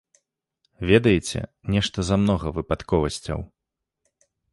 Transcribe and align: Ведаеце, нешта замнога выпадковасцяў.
Ведаеце, 0.91 1.39
нешта 1.75 2.05
замнога 2.09 2.47
выпадковасцяў. 2.57 3.39